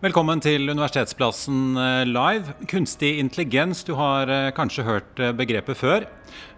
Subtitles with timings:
[0.00, 2.54] Velkommen til Universitetsplassen eh, live.
[2.70, 6.06] Kunstig intelligens, du har eh, kanskje hørt eh, begrepet før.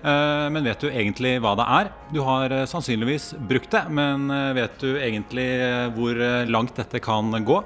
[0.03, 1.91] Men vet du egentlig hva det er?
[2.13, 5.47] Du har sannsynligvis brukt det, men vet du egentlig
[5.95, 6.19] hvor
[6.51, 7.61] langt dette kan gå?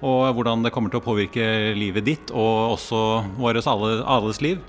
[0.00, 3.02] Og hvordan det kommer til å påvirke livet ditt, og også
[3.36, 4.62] våres alle, alles liv?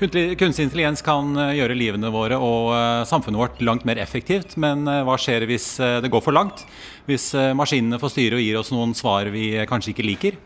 [0.00, 2.70] Kunstig intelligens kan gjøre livene våre og
[3.04, 6.64] samfunnet vårt langt mer effektivt, men hva skjer hvis det går for langt?
[7.10, 10.38] hvis eh, maskinene får styre og gir oss noen svar vi kanskje ikke liker.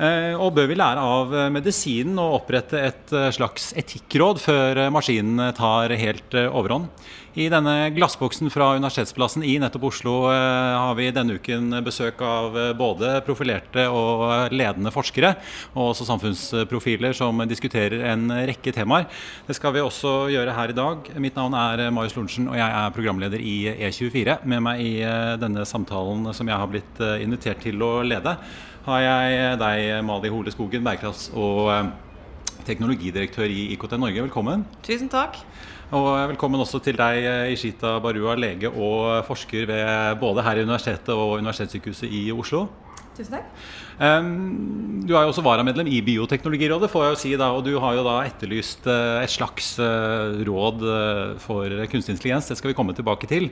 [0.00, 5.50] Eh, og bør vi lære av eh, medisinen og opprette et slags etikkråd før maskinene
[5.56, 6.88] tar helt overhånd?
[7.38, 13.12] I denne glassboksen fra Universitetsplassen i nettopp Oslo har vi denne uken besøk av både
[13.22, 15.36] profilerte og ledende forskere,
[15.76, 19.06] og også samfunnsprofiler som diskuterer en rekke temaer.
[19.46, 21.12] Det skal vi også gjøre her i dag.
[21.22, 24.40] Mitt navn er Marius Lorentzen, og jeg er programleder i E24.
[24.50, 24.92] Med meg i
[25.38, 28.34] denne samtalen som jeg har blitt invitert til å lede,
[28.86, 31.90] har jeg deg, Mali Hole Skogen, bærekrafts- og
[32.64, 34.22] teknologidirektør i IKT Norge.
[34.24, 34.64] Velkommen.
[34.84, 35.40] Tusen takk.
[35.90, 41.10] Og velkommen også til deg, Ishita Barua, lege og forsker ved både her i universitetet
[41.10, 42.68] og Universitetssykehuset i Oslo.
[43.18, 43.46] Tusen takk.
[44.00, 47.72] Um, du er jo også varamedlem i Bioteknologirådet, får jeg jo si da, og du
[47.82, 52.48] har jo da etterlyst uh, et slags uh, råd uh, for kunstig intelligens.
[52.48, 53.50] Det skal vi komme tilbake til.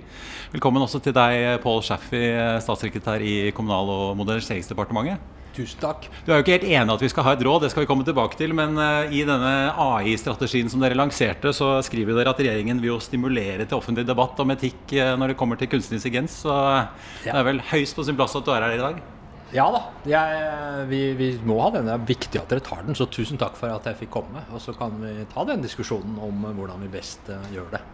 [0.54, 2.22] Velkommen også til deg, Pål Schaffi,
[2.64, 5.36] statssekretær i Kommunal- og moderniseringsdepartementet.
[5.58, 6.06] Tusen takk.
[6.22, 7.90] Du er jo ikke helt enig at vi skal ha et råd, det skal vi
[7.90, 8.54] komme tilbake til.
[8.56, 13.02] Men uh, i denne AI-strategien som dere lanserte, så skriver dere at regjeringen vil jo
[13.02, 16.44] stimulere til offentlig debatt om etikk uh, når det kommer til kunstig intelligens.
[16.44, 17.32] Så ja.
[17.32, 19.06] det er vel høyst på sin plass at du er her i dag?
[19.54, 19.82] Ja da.
[20.08, 21.88] Jeg, vi, vi, må ha den.
[21.88, 22.96] Det er viktig at dere tar den.
[22.98, 24.44] Så tusen takk for at jeg fikk komme.
[24.52, 27.84] Og så kan vi ta den diskusjonen om hvordan vi best gjør det.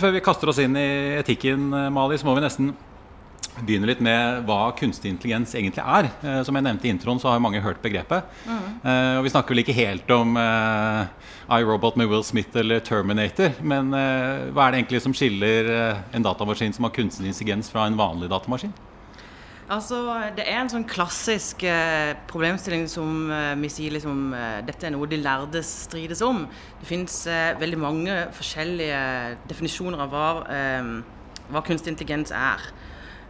[0.00, 2.72] Før vi kaster oss inn i etikken, Mali, så må vi nesten
[3.66, 6.08] begynne litt med hva kunstig intelligens egentlig er.
[6.22, 8.28] Eh, som jeg nevnte i introen, så har mange hørt begrepet.
[8.46, 8.68] Mm.
[8.84, 11.08] Eh, og vi snakker vel ikke helt om uh,
[11.50, 13.56] iRobot med Will Smith eller Terminator.
[13.60, 17.72] Men uh, hva er det egentlig som skiller eh, en datamaskin som har kunstig intelligens
[17.72, 18.72] fra en vanlig datamaskin?
[19.70, 20.00] Altså,
[20.34, 24.96] Det er en sånn klassisk eh, problemstilling som eh, vi sier liksom, eh, dette er
[24.96, 26.42] noe de lærde strides om.
[26.80, 28.98] Det finnes eh, veldig mange forskjellige
[29.52, 30.26] definisjoner av hva,
[31.54, 32.66] hva kunstig intelligens er.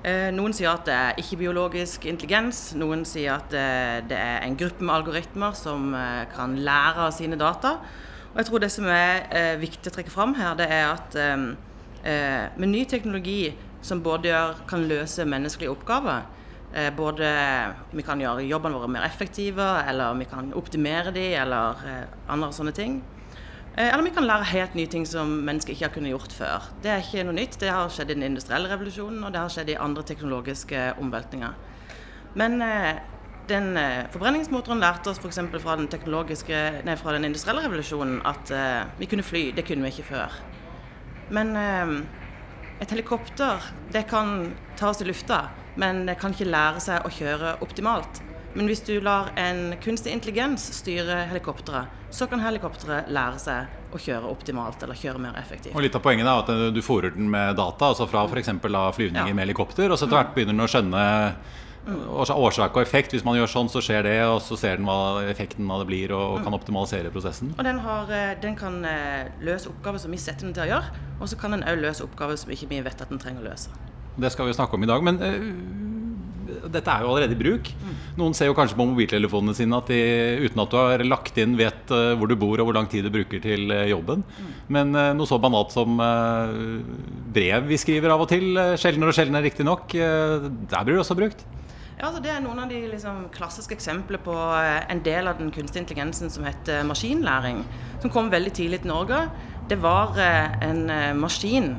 [0.00, 2.70] Eh, noen sier at det er ikke-biologisk intelligens.
[2.80, 7.36] Noen sier at det, er en gruppe med algoritmer som eh, kan lære av sine
[7.36, 7.76] data.
[8.30, 11.20] Og jeg tror det som er eh, viktig å trekke fram her, det er at
[11.20, 11.50] eh,
[12.08, 13.42] eh, med ny teknologi
[13.82, 16.26] som både gjør, kan løse menneskelige oppgaver
[16.74, 17.30] eh, både
[17.96, 21.86] Vi kan gjøre jobbene våre mer effektive, eller vi kan optimere de, eller
[22.28, 23.00] andre sånne ting.
[23.76, 26.66] Eh, eller vi kan lære helt nye ting som mennesker ikke har kunnet gjort før.
[26.82, 27.58] Det er ikke noe nytt.
[27.62, 31.54] Det har skjedd i den industrielle revolusjonen, og det har skjedd i andre teknologiske omveltninger.
[32.40, 32.98] Men eh,
[33.50, 35.38] den eh, forbrenningsmotoren lærte oss f.eks.
[35.62, 35.88] Fra, den
[36.86, 39.50] nei, fra den industrielle revolusjonen at eh, vi kunne fly.
[39.54, 40.34] Det kunne vi ikke før.
[41.30, 41.94] Men eh,
[42.80, 45.44] et helikopter det kan tas i lufta,
[45.80, 48.22] men det kan ikke lære seg å kjøre optimalt.
[48.54, 54.00] Men hvis du lar en kunstig intelligens styre helikopteret, så kan helikopteret lære seg å
[54.00, 55.76] kjøre optimalt eller kjøre mer effektivt.
[55.76, 58.50] Og Litt av poenget er at du fòrer den med data, altså fra f.eks.
[58.58, 59.36] flyvninger ja.
[59.36, 61.04] med helikopter, og så etter hvert begynner den å skjønne
[61.90, 63.14] årsak og effekt.
[63.14, 65.90] Hvis man gjør sånn, så skjer det, og så ser den hva effekten av det
[65.90, 67.54] blir, og kan optimalisere prosessen.
[67.56, 70.70] Og den, har, eh, den kan eh, løse oppgaver som vi setter den til å
[70.74, 73.44] gjøre, og så kan den òg løse oppgaver som ikke vi vet at den trenger
[73.44, 73.74] å løse.
[74.20, 75.04] Det skal vi snakke om i dag.
[75.06, 75.90] men uh,
[76.70, 77.70] dette er jo allerede i bruk.
[78.18, 80.00] Noen ser jo kanskje på mobiltelefonene sine at de
[80.46, 83.06] uten at du har lagt inn, vet uh, hvor du bor og hvor lang tid
[83.06, 84.25] du bruker til uh, jobben.
[84.72, 86.00] Men uh, noe så banalt som
[87.31, 91.44] brev vi skriver av og til, sjeldnere og sjeldnere riktignok, der blir det også brukt.
[92.00, 95.50] Ja, altså Det er noen av de liksom, klassiske eksemplene på en del av den
[95.52, 97.61] kunstige intelligensen som heter maskinlæring,
[98.00, 99.19] som kom veldig tidlig til Norge.
[99.69, 100.17] Det var
[100.64, 100.88] en
[101.20, 101.75] maskin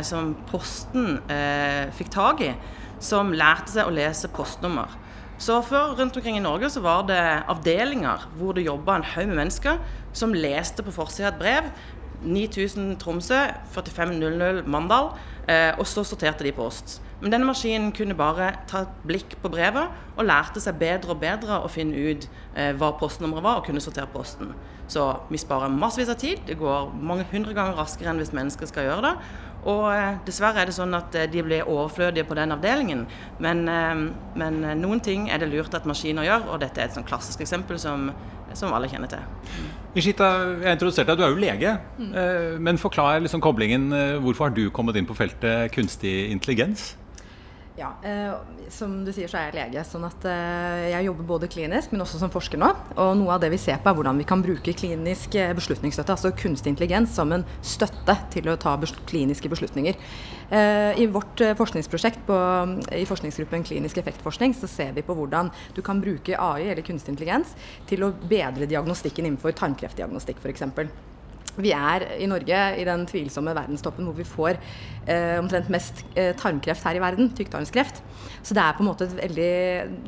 [0.00, 1.18] som Posten
[1.92, 2.54] fikk tak i
[3.04, 4.96] som lærte seg å lese postnummer.
[5.36, 9.28] Så før rundt omkring i Norge så var det avdelinger hvor det jobba en haug
[9.28, 9.76] med mennesker
[10.16, 11.68] som leste på forsida et brev.
[12.24, 13.42] 9000 Tromsø,
[13.74, 16.96] 4500 Mandal, eh, og så sorterte de post.
[17.20, 21.22] Men denne maskinen kunne bare ta et blikk på brevet og lærte seg bedre og
[21.22, 24.52] bedre å finne ut eh, hva postnummeret var, og kunne sortere posten.
[24.92, 26.44] Så vi sparer massevis av tid.
[26.46, 29.14] Det går mange hundre ganger raskere enn hvis mennesker skal gjøre det.
[29.66, 33.06] Og eh, dessverre er det sånn at eh, de blir overflødige på den avdelingen.
[33.42, 34.04] Men, eh,
[34.36, 37.42] men noen ting er det lurt at maskiner gjør, og dette er et sånn klassisk
[37.46, 38.10] eksempel som,
[38.52, 39.24] som alle kjenner til.
[39.96, 40.28] Ishita,
[40.60, 41.70] jeg introduserte deg, du er jo lege.
[41.96, 42.12] Mm.
[42.60, 43.88] Men forklar liksom koblingen.
[44.20, 46.90] Hvorfor har du kommet inn på feltet kunstig intelligens?
[47.76, 48.32] Ja, eh,
[48.72, 49.84] Som du sier, så er jeg lege.
[49.84, 52.70] sånn at eh, Jeg jobber både klinisk, men også som forsker nå.
[52.96, 56.16] Og noe av det vi ser på, er hvordan vi kan bruke klinisk eh, beslutningsstøtte,
[56.16, 59.98] altså kunstig intelligens, som en støtte til å ta bes kliniske beslutninger.
[60.50, 62.38] Eh, I vårt eh, forskningsprosjekt på,
[62.96, 67.12] i forskningsgruppen klinisk effektforskning så ser vi på hvordan du kan bruke AI eller kunstig
[67.12, 67.52] intelligens
[67.90, 70.64] til å bedre diagnostikken innenfor tarmkreftdiagnostikk f.eks.
[71.56, 76.34] Vi er i Norge i den tvilsomme verdenstoppen hvor vi får eh, omtrent mest eh,
[76.38, 78.02] tarmkreft her i verden, tykktarmskreft.
[78.42, 79.52] Så det er på en måte et veldig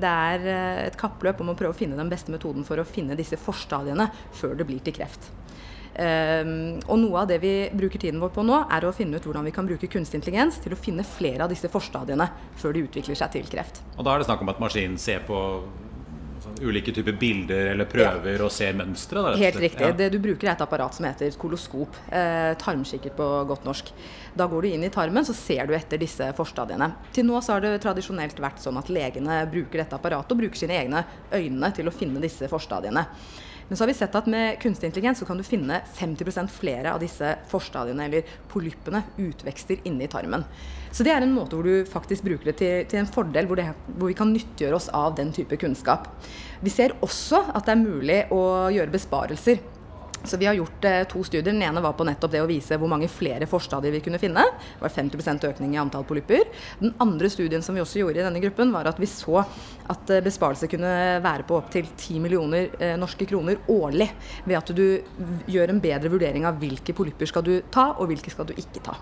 [0.03, 2.89] Det er eh, et kappløp om å prøve å finne den beste metoden for å
[2.89, 5.33] finne disse forstadiene før det blir til kreft.
[5.99, 9.25] Um, og noe av det vi bruker tiden vår på nå, er å finne ut
[9.27, 12.29] hvordan vi kan bruke kunstig intelligens til å finne flere av disse forstadiene
[12.61, 13.81] før de utvikler seg til kreft.
[13.97, 15.41] Og da er det snakk om at maskinen ser på
[16.63, 18.45] ulike typer bilder eller prøver ja.
[18.45, 19.25] og ser mønstre?
[19.39, 19.87] Helt riktig.
[19.87, 19.97] Ja.
[19.97, 21.97] Det du bruker er et apparat som heter koloskop.
[22.11, 23.93] Eh, tarmkikkert på godt norsk.
[24.39, 26.93] Da går du inn i tarmen, så ser du etter disse forstadiene.
[27.15, 30.61] Til nå så har det tradisjonelt vært sånn at legene bruker dette apparatet og bruker
[30.61, 33.07] sine egne øyne til å finne disse forstadiene.
[33.69, 36.93] Men så har vi sett at med kunstig intelligens så kan du finne 50% flere
[36.95, 40.47] av disse forstadiene eller polyppene, utvekster, inni tarmen.
[40.91, 43.61] Så det er en måte hvor du faktisk bruker det til, til en fordel, hvor,
[43.61, 43.69] det,
[43.99, 46.09] hvor vi kan nyttiggjøre oss av den type kunnskap.
[46.65, 48.43] Vi ser også at det er mulig å
[48.73, 49.61] gjøre besparelser.
[50.25, 51.45] Så vi har gjort eh, to studier.
[51.47, 54.43] Den ene var på nettopp det å vise hvor mange flere forstadier vi kunne finne.
[54.43, 56.49] Det var 50% økning i antall polypper.
[56.81, 60.13] Den andre studien som vi også gjorde i denne gruppen, var at vi så at
[60.13, 60.93] eh, besparelser kunne
[61.25, 64.11] være på opptil 10 millioner eh, norske kroner årlig.
[64.45, 64.87] Ved at du
[65.49, 68.85] gjør en bedre vurdering av hvilke polypper skal du ta, og hvilke skal du ikke
[68.85, 68.99] ta.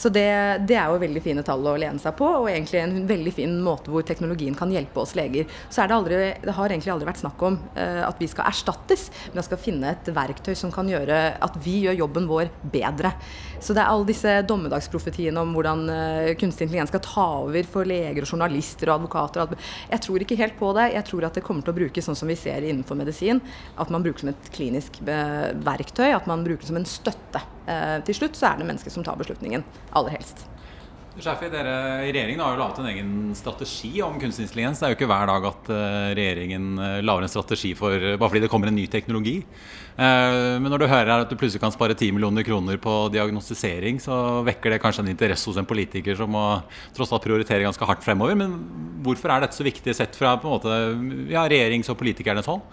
[0.00, 0.26] Så det,
[0.64, 3.56] det, er jo veldig fine tall å lene seg på, og egentlig en veldig fin
[3.60, 5.50] måte hvor teknologien kan hjelpe oss leger.
[5.68, 9.10] Så det, aldri, det har egentlig aldri vært snakk om uh, at vi skal erstattes,
[9.28, 13.12] men vi skal finne et verktøy som kan gjøre at vi gjør jobben vår bedre.
[13.60, 17.88] Så det er alle disse dommedagsprofetiene om hvordan uh, kunstig intelligens skal ta over for
[17.88, 19.56] leger og journalister og advokater.
[19.92, 20.90] Jeg tror ikke helt på det.
[20.96, 23.42] Jeg tror at det kommer til å brukes sånn som vi ser innenfor medisin.
[23.80, 27.44] At man bruker som et klinisk uh, verktøy, at man bruker som en støtte.
[27.70, 29.64] Eh, til slutt så er det mennesket som tar beslutningen,
[29.96, 30.46] aller helst.
[31.20, 31.72] Sjefi, dere
[32.06, 34.80] i regjeringen har jo laget en egen strategi om kunstig intelligens.
[34.80, 35.78] Det er jo ikke hver dag at uh,
[36.16, 39.42] regjeringen uh, lager en strategi for, uh, bare fordi det kommer en ny teknologi.
[40.00, 44.40] men når du hører at du plutselig kan spare 10 millioner kroner på diagnostisering, så
[44.46, 46.44] vekker det kanskje en interesse hos en politiker som må
[46.96, 48.38] tross alt prioritere ganske hardt fremover.
[48.38, 48.54] Men
[49.04, 50.78] hvorfor er dette så viktig sett fra på en måte,
[51.34, 52.64] ja, regjerings- og politikernes hold?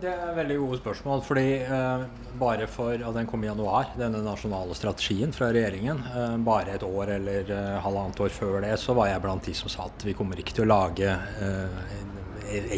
[0.00, 1.22] Det er veldig gode spørsmål.
[1.22, 2.04] fordi eh,
[2.38, 6.02] bare for at Den kom i januar, denne nasjonale strategien fra regjeringen.
[6.10, 9.54] Eh, bare et år eller eh, halvannet år før det så var jeg blant de
[9.54, 11.80] som sa at vi kommer ikke til å lage eh,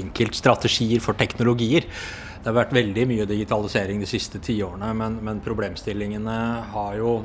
[0.00, 1.88] enkeltstrategier for teknologier.
[1.88, 6.36] Det har vært veldig mye digitalisering de siste tiårene, men, men problemstillingene
[6.72, 7.18] har jo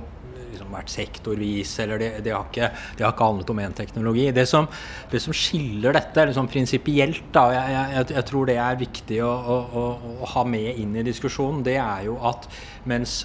[0.73, 4.27] vært sektorvis, eller det, det, har ikke, det, har ikke, handlet om én teknologi.
[4.35, 4.69] Det som,
[5.11, 9.31] det som, skiller dette liksom prinsipielt, da, jeg, jeg, jeg, tror det er viktig å,
[9.31, 9.85] å, å,
[10.21, 12.47] å, ha med inn i diskusjonen, det er jo at
[12.89, 13.21] mens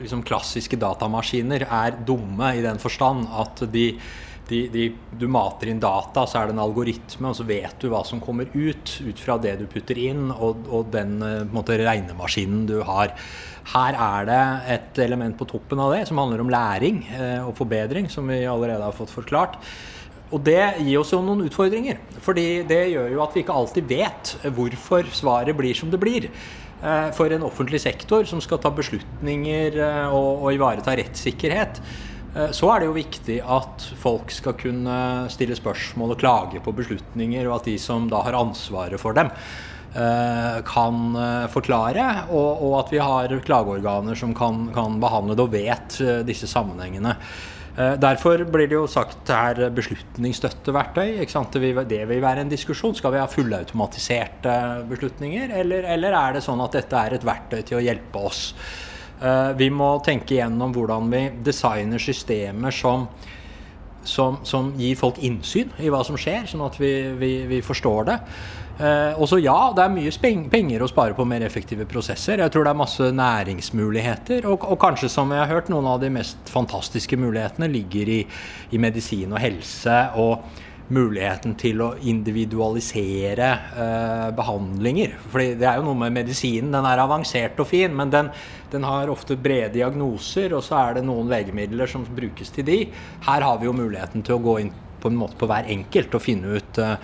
[0.00, 3.90] liksom, klassiske datamaskiner er dumme i den forstand at de
[4.48, 4.86] de, de,
[5.20, 8.22] du mater inn data, så er det en algoritme, og så vet du hva som
[8.24, 12.78] kommer ut ut fra det du putter inn, og, og den eh, måte, regnemaskinen du
[12.86, 13.14] har.
[13.74, 14.42] Her er det
[14.74, 18.42] et element på toppen av det som handler om læring eh, og forbedring, som vi
[18.48, 19.60] allerede har fått forklart.
[20.28, 22.00] Og det gir oss jo noen utfordringer.
[22.20, 26.28] fordi det gjør jo at vi ikke alltid vet hvorfor svaret blir som det blir.
[26.78, 31.80] Eh, for en offentlig sektor som skal ta beslutninger eh, og, og ivareta rettssikkerhet,
[32.52, 34.98] så er det jo viktig at folk skal kunne
[35.32, 39.32] stille spørsmål og klage på beslutninger, og at de som da har ansvaret for dem,
[39.88, 45.54] Eh, kan eh, forklare, og, at vi har klageorganer som kan, kan behandle det og
[45.54, 47.16] vet eh, disse sammenhengene.
[47.78, 51.12] Derfor blir det jo sagt her beslutningsstøtteverktøy.
[51.22, 52.96] Det vil, det, vil, være en diskusjon.
[52.98, 54.54] Skal vi ha fullautomatiserte
[54.90, 58.40] beslutninger, eller, eller, er det sånn at dette er et verktøy til å hjelpe oss?
[59.58, 63.08] Vi må tenke igjennom hvordan vi designer systemer som,
[64.06, 68.08] som, som gir folk innsyn i hva som skjer, sånn at vi, vi, vi forstår
[68.08, 68.18] det.
[68.78, 72.38] Eh, og så ja, det er mye penger å spare på mer effektive prosesser.
[72.38, 74.46] Jeg tror det er masse næringsmuligheter.
[74.46, 78.20] Og, og kanskje, som jeg har hørt, noen av de mest fantastiske mulighetene ligger i,
[78.70, 79.98] i medisin og helse.
[80.14, 80.64] og
[80.94, 85.16] muligheten til å individualisere eh, behandlinger.
[85.32, 86.72] Fordi det er jo noe med medisinen.
[86.74, 88.30] Den er avansert og fin, men den,
[88.72, 92.82] den, har ofte brede diagnoser, og så er det noen legemidler som brukes til de.
[93.28, 96.16] Her har vi jo muligheten til å gå inn på en måte på hver enkelt
[96.16, 96.96] og finne ut eh,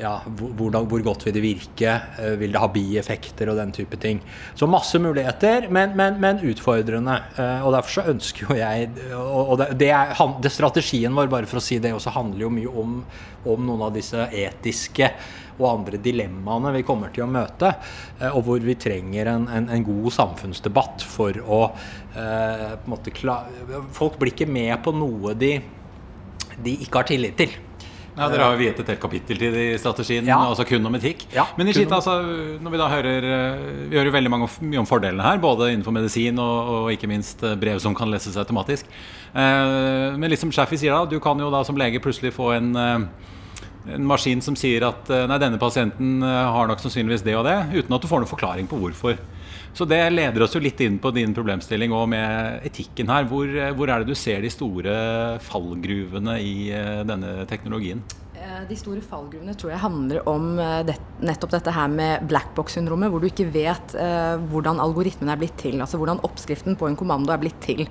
[0.00, 1.92] ja, hvor, hvor, godt vil det virke?
[2.20, 4.22] Eh, vil det ha bieffekter og den type ting?
[4.56, 7.18] Så masse muligheter, men, men, men utfordrende.
[7.36, 8.88] Eh, og derfor så ønsker jo jeg
[9.20, 12.74] Og det, er, det strategien vår, bare for å si det også, handler jo mye
[12.82, 12.98] om,
[13.44, 15.12] om noen av disse etiske
[15.60, 17.74] og andre dilemmaene vi kommer til å møte,
[18.20, 21.64] eh, og hvor vi trenger en, en, en god samfunnsdebatt for å
[22.10, 25.52] på en måte klare Folk blir ikke med på noe de,
[26.58, 27.52] de ikke har tillit til.
[28.16, 30.36] Ja, Dere har jo viet et helt kapittel til i strategien, ja.
[30.42, 31.24] altså kun om etikk.
[31.34, 32.18] Ja, Men Nishita, altså,
[32.60, 35.94] når vi da hører eh, Vi hører veldig mange, mye om fordelene her, både innenfor
[35.94, 38.90] medisin og, og ikke minst eh, brev som kan leses automatisk.
[39.32, 42.72] Eh, men liksom Shaffi sier da, du kan jo da som lege plutselig få en
[43.90, 47.94] en maskin som sier at nei, denne pasienten har nok sannsynligvis det og det, uten
[47.96, 49.16] at du får noen forklaring på hvorfor.
[49.74, 53.28] Så det leder oss jo litt inn på din problemstilling og med etikken her.
[53.30, 54.94] Hvor, hvor er det du ser de store
[55.46, 58.02] fallgruvene i eh, denne teknologien?
[58.40, 60.96] Eh, de store fallgruvene tror jeg handler om eh, det,
[61.26, 65.76] nettopp dette her med blackbox-syndromet, hvor du ikke vet eh, hvordan algoritmen er blitt til.
[65.80, 67.84] Altså hvordan oppskriften på en kommando er blitt til.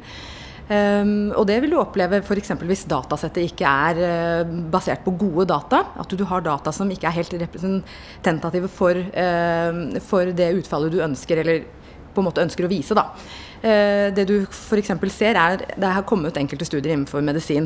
[0.69, 2.51] Um, og det vil du oppleve f.eks.
[2.69, 3.99] hvis datasettet ikke er
[4.45, 5.81] uh, basert på gode data.
[5.97, 11.01] At du, har data som ikke er helt representative for, uh, for, det utfallet du
[11.01, 11.65] ønsker, eller
[12.13, 12.93] på en måte ønsker å vise.
[12.93, 13.09] da.
[13.63, 14.93] Uh, det du f.eks.
[15.09, 17.65] ser er Det har kommet enkelte studier innenfor medisin.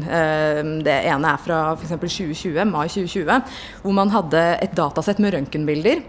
[0.88, 1.98] det ene er fra f.eks.
[2.00, 6.06] 2020, mai 2020, hvor man hadde et datasett med røntgenbilder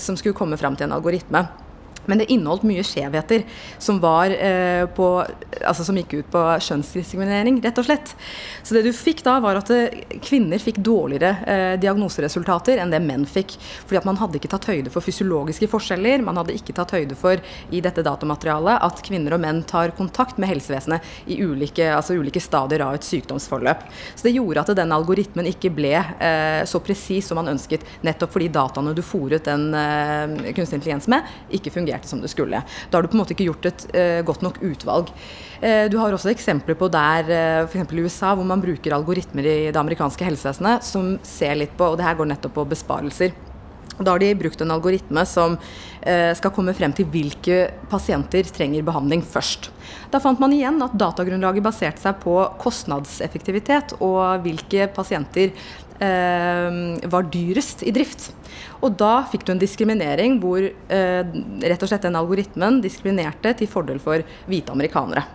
[0.00, 1.42] som skulle komme fram til en algoritme.
[2.08, 3.44] Men det inneholdt mye skjevheter
[3.78, 5.08] som, var, eh, på,
[5.60, 8.14] altså som gikk ut på kjønnsdiskriminering, rett og slett.
[8.64, 13.02] Så det du fikk da, var at eh, kvinner fikk dårligere eh, diagnoseresultater enn det
[13.04, 13.58] menn fikk.
[13.84, 16.24] Fordi at man hadde ikke tatt høyde for fysiologiske forskjeller.
[16.24, 20.40] Man hadde ikke tatt høyde for i dette datamaterialet at kvinner og menn tar kontakt
[20.40, 23.84] med helsevesenet i ulike, altså ulike stadier av et sykdomsforløp.
[24.14, 28.32] Så det gjorde at den algoritmen ikke ble eh, så presis som man ønsket, nettopp
[28.32, 32.62] fordi dataene du fòret den eh, kunstig intelligens med, ikke fungerte fungerte som det skulle.
[32.90, 35.10] Da har du på en måte ikke gjort et uh, godt nok utvalg.
[35.62, 37.92] Uh, du har også eksempler på der uh, f.eks.
[37.92, 41.98] i USA, hvor man bruker algoritmer i det amerikanske helsevesenet som ser litt på Og
[41.98, 43.32] det her går nettopp på besparelser.
[43.98, 45.56] Da har de brukt en algoritme som
[46.02, 49.70] eh, skal komme frem til hvilke pasienter trenger behandling først.
[50.12, 57.30] Da fant man igjen at datagrunnlaget baserte seg på kostnadseffektivitet og hvilke pasienter eh, var
[57.32, 58.30] dyrest i drift.
[58.82, 63.70] Og da fikk du en diskriminering hvor eh, rett og slett den algoritmen diskriminerte til
[63.70, 65.26] fordel for hvite amerikanere.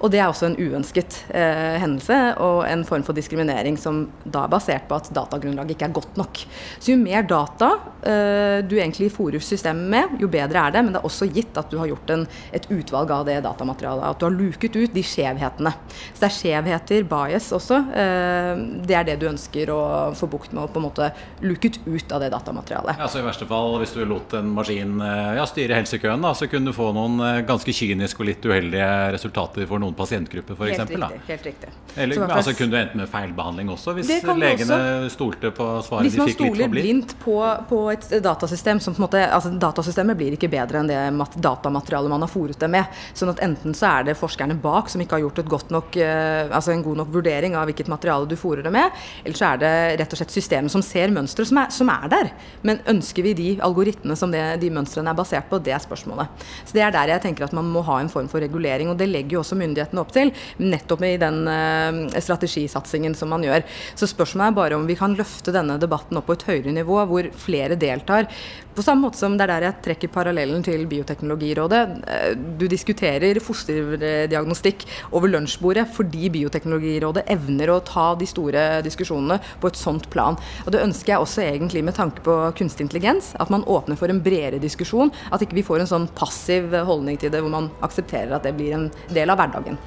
[0.00, 4.46] Og det er også en uønsket eh, hendelse og en form for diskriminering som da
[4.46, 6.42] er basert på at datagrunnlaget ikke er godt nok.
[6.78, 7.72] Så jo mer data
[8.06, 10.84] eh, du egentlig fòrer systemet med, jo bedre er det.
[10.84, 14.06] Men det er også gitt at du har gjort en, et utvalg av det datamaterialet.
[14.10, 15.74] At du har luket ut de skjevhetene.
[16.12, 17.80] Så det er skjevheter, bias også.
[17.92, 19.80] Eh, det er det du ønsker å
[20.16, 21.10] få bukt med, og på en måte
[21.44, 23.00] luket ut av det datamaterialet.
[23.00, 26.34] Ja, så I verste fall, hvis du lot en maskin eh, ja, styre helsekøen, da,
[26.36, 30.58] så kunne du få noen eh, ganske kyniske og litt uheldige resultater for noen pasientgrupper,
[30.58, 30.78] f.eks.
[30.78, 31.72] Helt, riktig, helt riktig.
[31.96, 35.12] Eller altså, kunne du endt med feilbehandling også, hvis legene også.
[35.14, 36.36] stolte på svaret de fikk litt for blidt?
[36.36, 37.36] Hvis man stoler blindt på,
[37.70, 41.00] på, et datasystem som på en måte altså Datasystemet blir ikke bedre enn det
[41.42, 43.00] datamaterialet man har fòret det med.
[43.14, 45.98] sånn at enten så er det forskerne bak som ikke har gjort et godt nok,
[46.00, 49.52] eh, altså en god nok vurdering av hvilket materiale du fòrer det med, eller så
[49.52, 52.32] er det rett og slett systemet som ser mønstre som, som, er der.
[52.66, 56.30] Men ønsker vi de algoritmene som det, de mønstrene er basert på, det er spørsmålet.
[56.64, 58.90] Så Det er der jeg tenker at man må ha en form for regulering.
[58.90, 63.44] og Det legger jo også myndighetene opp til, nettopp i den uh, strategisatsingen som man
[63.46, 63.66] gjør.
[63.98, 66.98] Så spørsmålet er bare om vi kan løfte denne debatten opp på et høyere nivå,
[67.10, 68.30] hvor flere deltar.
[68.74, 71.80] På samme måte som det er der jeg trekker parallellen til Bioteknologirådet.
[72.06, 79.70] Eh, du diskuterer fosterdiagnostikk over lunsjbordet fordi Bioteknologirådet evner å ta de store diskusjonene på
[79.70, 80.38] et sånt plan.
[80.66, 83.34] Og Det ønsker jeg også egentlig med tanke på kunstig intelligens.
[83.42, 85.10] At man åpner for en bredere diskusjon.
[85.32, 88.54] At ikke vi får en sånn passiv holdning til det hvor man aksepterer at det
[88.54, 89.80] blir en del av hverdagen.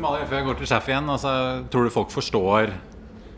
[0.00, 1.30] Malin, før jeg går til sjef igjen, altså,
[1.70, 2.74] tror du folk forstår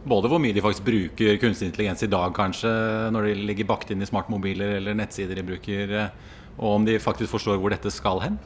[0.07, 2.71] både hvor mye de faktisk bruker kunstig intelligens i dag, kanskje,
[3.15, 6.99] når de ligger bakt inn i smartmobiler eller nettsider de bruker, eh, og om de
[7.03, 8.39] faktisk forstår hvor dette skal hen?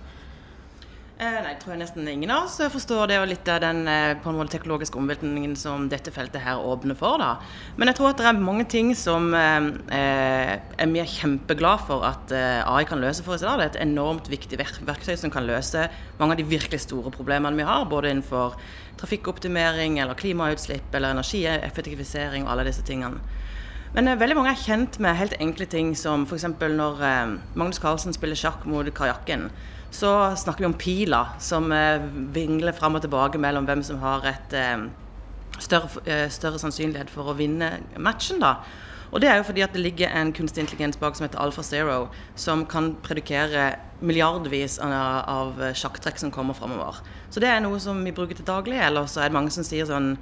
[1.21, 4.15] Eh, nei, tror jeg nesten ingen av oss forstår det, og litt av den eh,
[4.25, 7.21] på en måte teknologiske omveltningen som dette feltet her åpner for.
[7.21, 7.35] da.
[7.77, 12.07] Men jeg tror at det er mange ting som eh, eh vi er kjempeglad for
[12.09, 13.61] at eh, AI kan løse for oss i dag.
[13.61, 14.57] Det er et enormt viktig
[14.89, 18.57] verktøy som kan løse mange av de virkelig store problemene vi har, både innenfor
[19.03, 23.21] trafikkoptimering eller klimautslipp eller energieffektivisering og alle disse tingene.
[23.93, 26.49] Men eh, veldig mange er kjent med helt enkle ting som f.eks.
[26.65, 27.05] når
[27.53, 29.51] Magnus Carlsen spiller sjakk mot kajakken
[29.91, 32.03] så snakker vi om pila som eh,
[32.35, 34.87] vingler fram og tilbake mellom hvem som har et eh,
[35.59, 38.39] større, eh, større, sannsynlighet for å vinne matchen.
[38.43, 38.61] da.
[39.11, 41.65] Og det er jo fordi at det ligger en kunstig intelligens bak som heter Alpha
[41.67, 47.03] Zero, som kan predikere milliardvis av sjakktrekk som kommer framover.
[47.31, 48.79] Så det er noe som vi bruker til daglig.
[48.79, 50.15] Eller så er det mange som sier sånn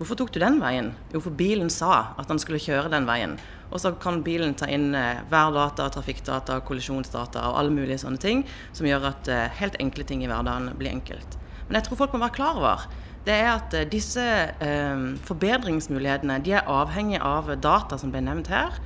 [0.00, 0.94] Hvorfor tok du den veien?
[1.12, 3.34] Jo, for bilen sa at han skulle kjøre den veien.
[3.68, 8.40] Og så kan bilen ta inn eh, værdata, trafikkdata, kollisjonsdata og alle mulige sånne ting
[8.72, 11.36] som gjør at eh, helt enkle ting i hverdagen blir enkelt.
[11.68, 12.88] Men jeg tror folk må være klar over
[13.26, 18.50] det er at eh, disse eh, forbedringsmulighetene de er avhengig av data som ble nevnt
[18.52, 18.80] her.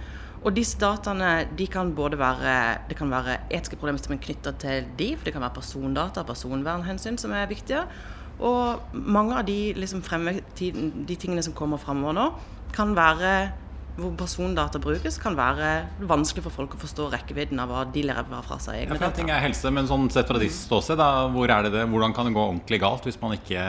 [0.44, 2.56] Og disse dataene de kan både være,
[2.90, 7.32] det kan være etiske problemstillinger knytta til de, for det kan være persondata, personvernhensyn som
[7.32, 7.86] er viktige.
[8.42, 10.02] Og mange av de, liksom
[10.58, 12.30] de tingene som kommer fremover nå,
[12.74, 13.34] kan være
[13.94, 15.68] hvor persondata brukes, kan være
[16.10, 18.80] vanskelig for folk å forstå rekkevidden av hva de lever fra seg.
[18.82, 20.98] egne ja, ting er helse, men sånn sett fra ditt ståsted,
[21.34, 23.62] hvor det, hvordan kan det gå ordentlig galt hvis man ikke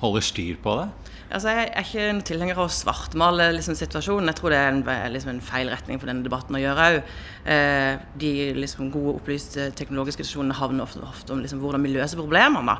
[0.00, 0.88] holder styr på det?
[1.30, 4.32] Altså, jeg er ikke en tilhenger av å svartmale liksom, situasjonen.
[4.32, 4.82] Jeg tror det er en,
[5.14, 7.12] liksom, en, feil retning for denne debatten å gjøre òg.
[7.54, 12.18] Eh, de liksom, gode, opplyste teknologiske diskusjonene havner ofte, ofte om liksom, hvordan vi løser
[12.18, 12.74] problemene.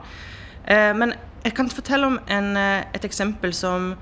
[0.69, 1.15] Men
[1.45, 3.95] jeg kan fortelle om en, eh, et eksempel som,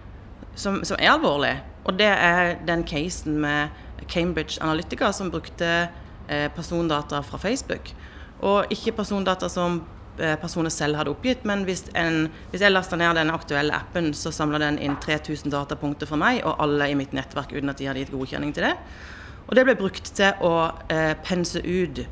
[0.54, 1.54] som, som er alvorlig.
[1.84, 3.68] Og det er den casen med
[4.08, 5.88] Cambridge Analytica som brukte
[6.28, 7.92] eh, persondata fra Facebook.
[8.40, 9.80] Og ikke persondata som
[10.18, 14.12] eh, personer selv hadde oppgitt, men hvis, en, hvis jeg lasta ned den aktuelle appen,
[14.14, 17.78] så samla den inn 3000 datapunkter fra meg og alle i mitt nettverk uten at
[17.78, 18.74] de hadde gitt godkjenning til det.
[19.48, 20.54] Og det ble brukt til å
[20.92, 22.02] eh, pense ut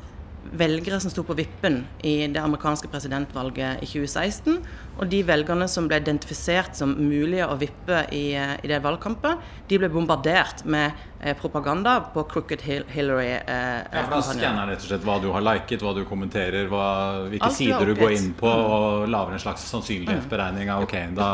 [0.51, 4.59] velgere som sto på vippen i det amerikanske presidentvalget i 2016.
[4.97, 9.43] Og de velgerne som ble identifisert som mulige å vippe i, eh, i det valgkampet,
[9.69, 13.37] de ble bombardert med eh, propaganda på Crooked Hillary.
[13.37, 16.67] Eh, ja, for Da skanner rett og slett hva du har liket, hva du kommenterer,
[16.71, 16.87] hva,
[17.29, 18.65] hvilke sider du går inn på, mm.
[18.77, 21.29] og lager en slags sannsynlighetsberegning av ok, da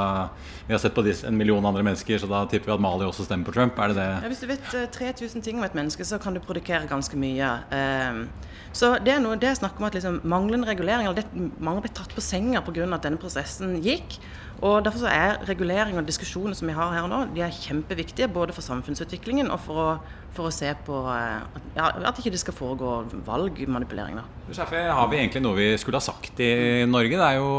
[0.67, 3.25] vi har sett på en million andre mennesker, så da tipper vi at Mali også
[3.27, 3.79] stemmer på Trump.
[3.79, 4.09] Er det det?
[4.23, 7.49] Ja, hvis du vet 3000 ting om et menneske, så kan du produkere ganske mye.
[7.71, 8.27] Um,
[8.73, 11.83] så det er noe det er snakk om at liksom, manglende regulering eller det, Mange
[11.83, 12.87] ble tatt på senga pga.
[12.89, 14.17] at denne prosessen gikk.
[14.63, 18.31] Og Derfor så er regulering og diskusjoner som vi har her nå, de er kjempeviktige.
[18.33, 19.89] Både for samfunnsutviklingen og for å,
[20.33, 24.21] for å se på at, ja, at ikke det skal foregå valgmanipulering.
[24.21, 24.65] Da.
[24.65, 27.19] Har vi egentlig noe vi skulle ha sagt i Norge?
[27.19, 27.51] Det er jo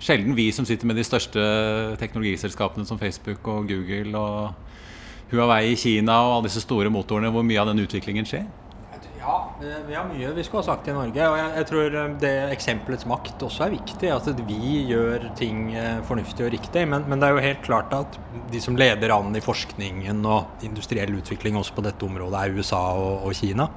[0.00, 1.44] sjelden vi som sitter med de største
[2.00, 7.46] teknologiselskapene som Facebook og Google og Huawei i Kina og alle disse store motorene, hvor
[7.46, 8.48] mye av den utviklingen skjer?
[9.20, 11.26] Ja, vi har mye vi skulle ha sagt i Norge.
[11.28, 14.08] Og jeg, jeg, tror eh, det eksempelets makt også er viktig.
[14.14, 16.86] At vi gjør ting eh, fornuftig og riktig.
[16.88, 18.16] Men, men, det er jo helt klart at
[18.52, 22.82] de som leder an i forskningen og industriell utvikling også på dette området, er USA
[22.96, 23.68] og, og Kina.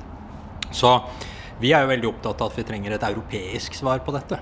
[0.73, 0.95] Så
[1.59, 4.39] vi er jo veldig opptatt av at vi trenger et europeisk svar på dette.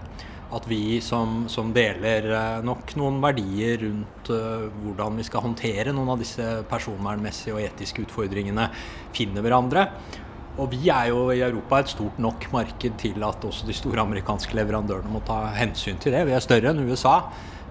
[0.52, 5.94] At vi som, som deler eh, nok noen verdier rundt uh, hvordan vi skal håndtere
[5.96, 8.68] noen av disse personvernmessige og etiske utfordringene,
[9.16, 9.88] finner hverandre.
[10.60, 14.04] Og vi er jo i Europa et stort nok marked til at også de store
[14.04, 16.26] amerikanske leverandørene må ta hensyn til det.
[16.28, 17.22] Vi er større enn USA.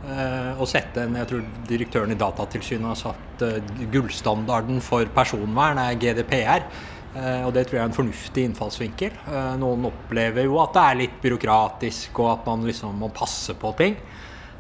[0.00, 5.76] Uh, og sette en, jeg tror Direktøren i Datatilsynet har satt uh, gullstandarden for personvern
[5.82, 6.64] er GDPR.
[7.12, 9.18] Uh, og det tror jeg er en fornuftig innfallsvinkel.
[9.60, 13.74] noen opplever jo at det er litt byråkratisk, og at man liksom må passe på
[13.76, 14.00] ting.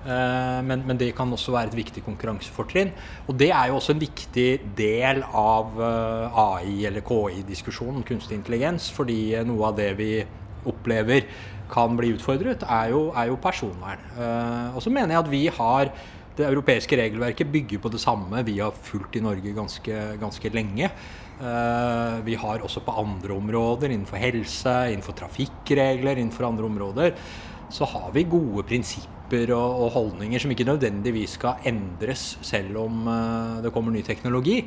[0.00, 2.92] Eh, men, men, det kan også være et viktig konkurransefortrinn.
[3.28, 8.90] Og det er jo også en viktig del av eh, AI- eller KI-diskusjonen, kunstig intelligens.
[8.96, 10.12] Fordi noe av det vi
[10.70, 11.26] opplever
[11.70, 14.08] kan bli utfordret, er jo, er jo personvern.
[14.16, 15.92] Eh, og så mener jeg at vi har
[16.40, 20.88] det europeiske regelverket bygger på det samme vi har fulgt i Norge ganske, ganske lenge.
[22.24, 27.14] vi har også på andre områder, innenfor helse, innenfor trafikkregler, innenfor andre områder,
[27.74, 33.04] så har vi gode prinsipper og, og, holdninger som ikke nødvendigvis skal endres selv om
[33.06, 34.60] uh, det kommer ny teknologi.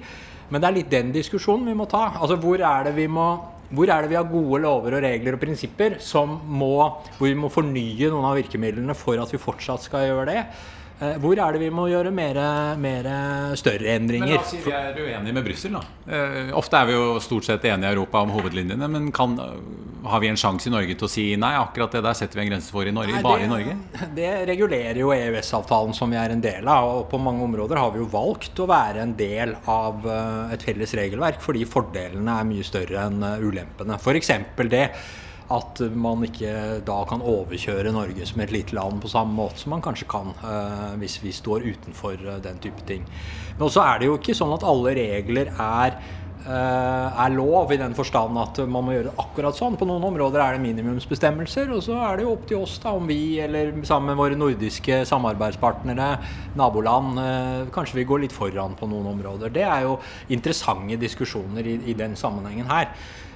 [0.49, 2.13] Men det er litt den diskusjonen vi må ta.
[2.19, 3.27] Altså hvor er det vi må
[3.73, 6.75] hvor er det vi har gode lover og regler og prinsipper som må,
[7.17, 10.43] hvor vi må fornye noen av virkemidlene for at vi fortsatt skal gjøre det?
[11.03, 12.39] Eh, hvor er det vi må gjøre mer,
[12.79, 13.09] mer
[13.59, 14.29] større endringer?
[14.29, 15.79] Men la oss si vi er uenige med Brussel.
[16.07, 18.89] Eh, ofte er vi jo stort sett enige i Europa om hovedlinjene.
[18.95, 19.35] Men kan,
[20.05, 22.45] har vi en sjanse i Norge til å si nei, akkurat det der setter vi
[22.45, 23.77] en grense for i Norge, nei, bare i Norge?
[24.17, 26.89] Det regulerer jo EØS-avtalen som vi er en del av.
[26.99, 30.65] Og på mange områder har vi jo valgt å være en del av eh, et
[30.65, 33.99] felles regelverk fordi fordelene er mye større enn eh, ulempene.
[33.99, 34.33] F.eks.
[34.73, 34.87] det
[35.51, 39.73] at man ikke da kan overkjøre Norge som et lite land på samme måte som
[39.75, 43.06] man kanskje kan uh, hvis vi står utenfor uh, den type ting.
[43.58, 45.97] Men også er det jo ikke sånn at alle regler er
[46.43, 49.77] er lov, i den forstand at man må gjøre akkurat sånn.
[49.79, 52.91] På noen områder er det minimumsbestemmelser, og så er det jo opp til oss da
[52.97, 56.10] om vi, eller sammen med våre nordiske samarbeidspartnere,
[56.60, 57.23] naboland,
[57.71, 59.56] kanskje vi går litt foran på noen områder.
[59.56, 59.95] Det er jo
[60.36, 62.91] interessante diskusjoner i, i den sammenhengen her.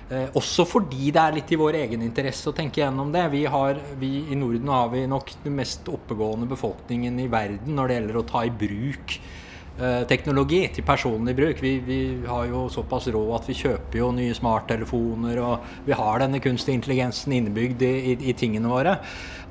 [0.08, 3.26] Eh, også fordi det er litt i vår egen interesse å tenke gjennom det.
[3.34, 7.90] Vi har, vi, I Norden har vi nok den mest oppegående befolkningen i verden når
[7.90, 11.60] det gjelder å ta i bruk eh, teknologi til personlig bruk.
[11.60, 16.24] Vi, vi, har jo såpass råd at vi kjøper jo nye smarttelefoner, og vi har
[16.24, 18.96] denne kunstig intelligensen innebygd i, i, i, tingene våre.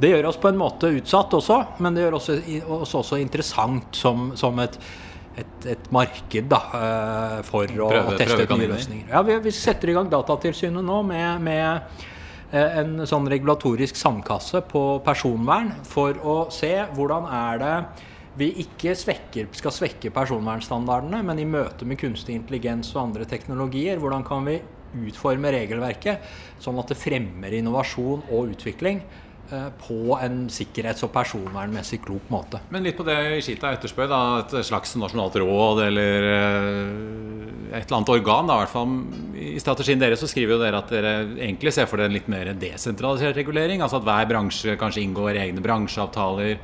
[0.01, 4.01] Det gjør oss på en måte utsatt også, men det gjør oss også, også interessant
[4.01, 4.81] som, som et
[5.37, 9.09] et, et, marked da, eh, for å, prøve, å teste nye løsninger.
[9.13, 12.03] Ja, vi, vi, setter i gang Datatilsynet nå med, med,
[12.51, 17.75] eh, en sånn regulatorisk sandkasse på personvern for å se hvordan er det
[18.37, 23.97] vi ikke svekker, skal svekke personvernstandardene, men i møte med kunstig intelligens og andre teknologier,
[24.01, 24.59] hvordan kan vi
[25.07, 29.01] utforme regelverket sånn at det fremmer innovasjon og utvikling
[29.81, 32.61] på en sikkerhets- og personvernmessig klok måte.
[32.75, 37.99] Men litt på det Ishita etterspør, da, et slags nasjonalt råd eller eh, et eller
[38.01, 38.51] annet organ.
[38.51, 38.97] Da, i hvert fall
[39.37, 42.29] I strategien deres så skriver jo dere at dere egentlig ser for dere en litt
[42.33, 43.85] mer desentralisert regulering.
[43.85, 46.61] Altså at hver bransje kanskje inngår egne bransjeavtaler.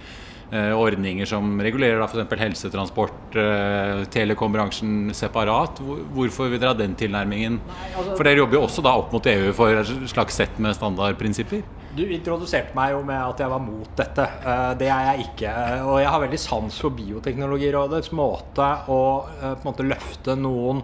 [0.53, 2.35] Eh, ordninger som regulerer da f.eks.
[2.37, 5.81] helsetransport, eh, telekombransjen separat.
[6.13, 7.57] Hvorfor vil dere ha den tilnærmingen?
[7.97, 10.77] Altså, for dere jobber jo også da opp mot EU for et slags sett med
[10.77, 11.65] standardprinsipper?
[11.93, 14.25] Du introduserte meg jo med at jeg var mot dette.
[14.25, 15.53] Eh, det er jeg ikke.
[15.85, 20.81] Og jeg har veldig sans for Bioteknologirådets måte å eh, måte løfte noen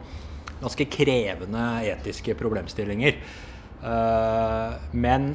[0.59, 3.23] ganske krevende etiske problemstillinger.
[3.79, 5.31] Eh, men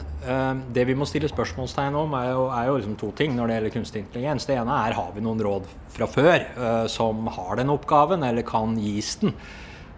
[0.75, 3.57] det vi må stille spørsmålstegn om, er jo, er jo liksom to ting når det
[3.57, 4.45] gjelder kunstig intelligens.
[4.45, 6.45] Det ene er har vi noen råd fra før
[6.91, 9.33] som har den oppgaven, eller kan gis den.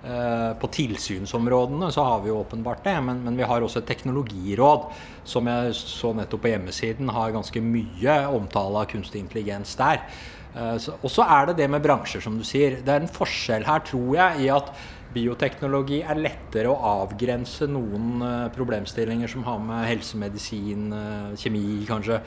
[0.06, 3.88] Eh, på tilsynsområdene så har vi jo åpenbart det, men, men, vi har også et
[3.89, 4.84] teknologiråd
[5.26, 10.04] som jeg så nettopp på hjemmesiden har ganske mye omtale av kunstig intelligens der.
[10.54, 12.78] Eh, og så er det det med bransjer, som du sier.
[12.86, 14.70] Det er en forskjell her, tror jeg, i at
[15.15, 20.91] bioteknologi er lettere å avgrense noen eh, problemstillinger som har med helsemedisin,
[21.34, 22.22] kjemi kanskje.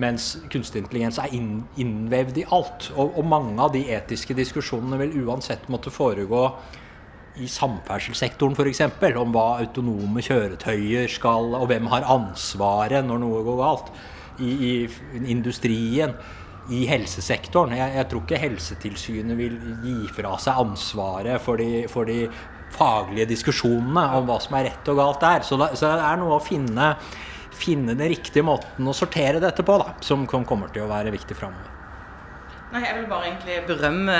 [0.00, 2.94] Mens kunstig intelligens er innvevd i alt.
[2.94, 6.46] Og, og mange av de etiske diskusjonene vil uansett måtte foregå
[7.40, 8.82] i samferdselssektoren f.eks.
[9.20, 13.90] Om hva autonome kjøretøyer skal Og hvem har ansvaret når noe går galt.
[14.40, 14.72] I, i
[15.32, 16.14] industrien.
[16.70, 17.74] I helsesektoren.
[17.76, 22.28] Jeg, jeg, tror ikke Helsetilsynet vil gi fra seg ansvaret for de, for de
[22.70, 25.44] faglige diskusjonene om hva som er rett og galt der.
[25.46, 26.92] Så, da, så det er noe å finne,
[27.56, 31.36] finne den riktige måten å sortere dette på, da, som kommer til å være viktig
[31.40, 31.79] framover.
[32.70, 34.16] Nei, Jeg vil bare egentlig berømme,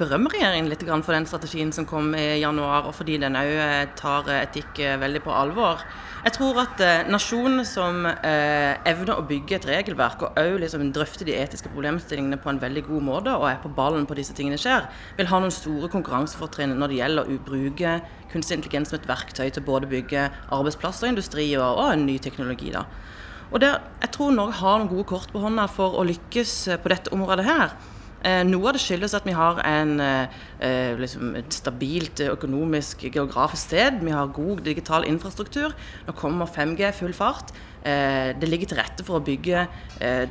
[0.00, 3.90] berømme regjeringen litt for den strategien som kom i januar, og fordi den òg eh,
[3.92, 5.82] tar etikk eh, veldig på alvor.
[6.24, 6.80] Jeg tror at
[7.12, 12.40] nasjonen som eh, evner å bygge et regelverk, og òg liksom drøfte de etiske problemstillingene
[12.40, 15.42] på en veldig god måte, og er på ballen på disse tingene skjer, vil ha
[15.44, 17.98] noen store konkurransefortrinn når det gjelder å bruke
[18.32, 22.72] kunstig intelligens som et verktøy til både bygge arbeidsplasser, industri og, og ny teknologi.
[22.72, 22.86] da.
[23.54, 26.78] Og der, Jeg tror Norge har noen gode kort på hånda for å lykkes eh,
[26.82, 27.74] på dette området her.
[28.26, 33.68] Eh, noe av det skyldes at vi har en, eh, liksom et stabilt økonomisk, geografisk
[33.68, 34.00] sted.
[34.02, 35.70] Vi har god digital infrastruktur.
[36.06, 37.54] Nå kommer 5G full fart.
[37.84, 39.66] Det ligger til rette for å bygge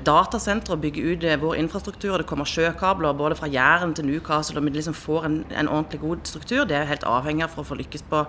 [0.04, 2.18] datasentre og bygge ut vår infrastruktur.
[2.18, 6.02] Det kommer sjøkabler både fra Jæren til Newcastle, og vi liksom får en, en, ordentlig
[6.02, 6.66] god struktur.
[6.66, 8.26] Det er helt avhengig av for å få lykkes på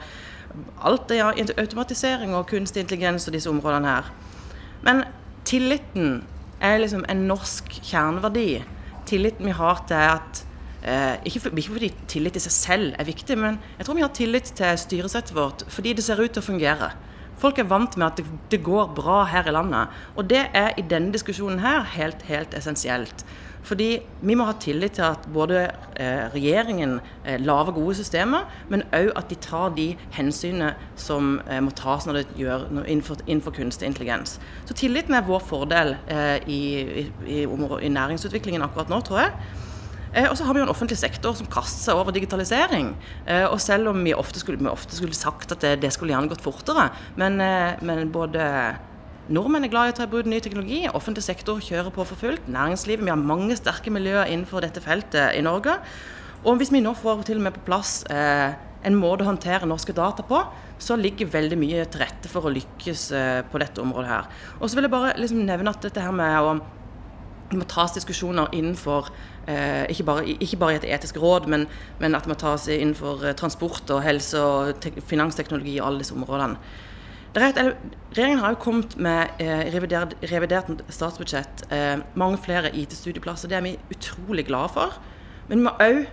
[0.85, 4.13] alt det ja, automatisering og kunstig intelligens og disse områdene her.
[4.83, 5.05] Men
[5.47, 6.25] tilliten
[6.65, 8.49] er liksom en norsk kjerneverdi.
[9.09, 10.45] Tilliten vi har til at
[10.83, 14.07] eh, ikke, for, ikke, fordi tillit i seg selv er viktig, men jeg tror vi
[14.07, 16.93] har tillit til styresettet vårt fordi det ser ut til å fungere.
[17.41, 19.91] Folk er vant med at det, det går bra her i landet.
[20.15, 23.25] Og det er i denne diskusjonen her helt, helt essensielt.
[23.65, 23.89] Fordi
[24.21, 25.65] vi må ha tillit til at både
[25.97, 31.63] eh, regjeringen eh, lager gode systemer, men òg at de tar de hensynene som eh,
[31.65, 34.37] må tas når det gjør innenfor, innenfor, kunstig intelligens.
[34.69, 35.95] Så tilliten er vår fordel
[36.51, 36.63] i,
[37.27, 39.37] i, i, næringsutviklingen akkurat nå, tror jeg.
[40.29, 42.93] Og så har vi jo en offentlig sektor som kaster seg over digitalisering.
[43.51, 46.31] Og selv om vi ofte skulle, vi ofte skulle sagt at det, det, skulle gjerne
[46.31, 46.87] gått fortere,
[47.19, 47.41] men,
[47.83, 48.45] men både
[49.33, 50.83] Nordmenn er glad i å ta i bruk ny teknologi.
[50.93, 52.45] Offentlig sektor kjører på for fullt.
[52.45, 53.07] Næringslivet.
[53.07, 55.79] Vi har mange sterke miljøer innenfor dette feltet i Norge.
[56.45, 58.53] Og hvis vi nå får til og med på plass eh,
[58.85, 60.43] en måte å håndtere norske data på,
[60.77, 64.31] så ligger veldig mye til rette for å lykkes eh, på dette området her.
[64.61, 66.57] Og så vil jeg bare liksom nevne at dette her med å
[67.55, 69.09] det må tas diskusjoner innenfor
[69.47, 71.69] eh, ikke, bare, ikke, bare, i et etisk råd, men,
[72.01, 76.59] men at det må tas innenfor transport og helse og finansteknologi og alle disse områdene.
[77.35, 77.57] Et,
[78.15, 83.51] regjeringen har jo kommet med eh, revidert, revidert, statsbudsjett eh, mange flere IT-studieplasser.
[83.51, 84.95] Det er vi utrolig glade for.
[85.49, 86.05] Men vi må òg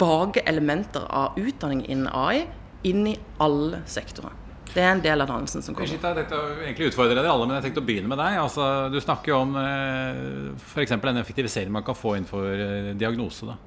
[0.00, 2.44] bake elementer av utdanning innen AI
[2.86, 4.36] inn i alle sektorer.
[4.70, 5.90] Det er en del av dannelsen som kommer.
[5.90, 8.36] Jeg tenkte å egentlig utfordre deg alle, men jeg tenkte å begynne med deg.
[8.38, 10.20] Altså, du snakker jo om eh,
[10.54, 10.94] f.eks.
[11.02, 13.50] den effektiviseringen man kan få innenfor eh, diagnose.
[13.50, 13.58] Da.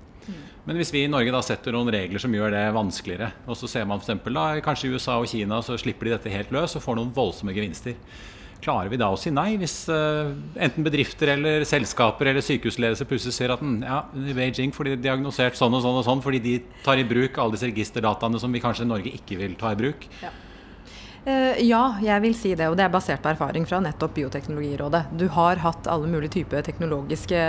[0.67, 3.69] Men hvis vi i Norge da setter noen regler som gjør det vanskeligere, og så
[3.71, 4.21] ser man f.eks.
[4.63, 7.55] kanskje i USA og Kina så slipper de dette helt løs og får noen voldsomme
[7.55, 7.97] gevinster.
[8.63, 13.35] Klarer vi da å si nei, hvis uh, enten bedrifter eller selskaper eller sykehusledelse plutselig
[13.35, 13.97] ser at mm, ja,
[14.37, 16.53] Beijing får de diagnosert sånn og sånn og sånn fordi de
[16.85, 19.79] tar i bruk alle disse registerdataene som vi kanskje i Norge ikke vil ta i
[19.83, 20.07] bruk?
[20.23, 20.31] Ja.
[21.23, 22.65] Uh, ja, jeg vil si det.
[22.67, 25.05] Og det er basert på erfaring fra nettopp Bioteknologirådet.
[25.15, 27.39] Du har hatt alle mulige typer teknologiske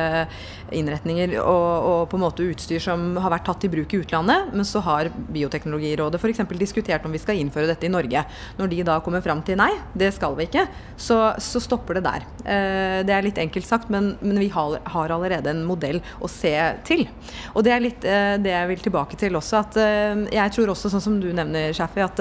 [0.75, 4.53] innretninger og, og, på en måte utstyr som har vært tatt i bruk i utlandet,
[4.55, 6.45] men så har Bioteknologirådet f.eks.
[6.61, 8.23] diskutert om vi skal innføre dette i Norge.
[8.61, 12.05] Når de da kommer fram til nei, det skal vi ikke, så, så stopper det
[12.07, 12.29] der.
[12.47, 16.31] Uh, det er litt enkelt sagt, men, men vi har, har, allerede en modell å
[16.31, 16.55] se
[16.87, 17.09] til.
[17.57, 19.83] Og det er litt uh, det jeg vil tilbake til også, at
[20.31, 22.21] jeg tror også, sånn som du nevner, Shafi, at